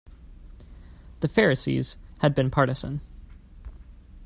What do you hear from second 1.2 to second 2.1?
Pharisees